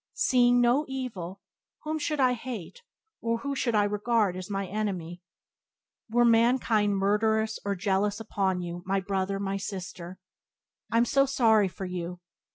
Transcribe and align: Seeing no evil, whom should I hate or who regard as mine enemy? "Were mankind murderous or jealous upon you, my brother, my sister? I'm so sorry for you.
Seeing 0.15 0.59
no 0.61 0.83
evil, 0.87 1.41
whom 1.83 1.99
should 1.99 2.19
I 2.19 2.33
hate 2.33 2.81
or 3.21 3.37
who 3.37 3.53
regard 3.71 4.35
as 4.35 4.49
mine 4.49 4.69
enemy? 4.69 5.21
"Were 6.09 6.25
mankind 6.25 6.97
murderous 6.97 7.59
or 7.63 7.75
jealous 7.75 8.19
upon 8.19 8.61
you, 8.61 8.81
my 8.87 8.99
brother, 8.99 9.39
my 9.39 9.57
sister? 9.57 10.17
I'm 10.91 11.05
so 11.05 11.27
sorry 11.27 11.67
for 11.67 11.85
you. 11.85 12.19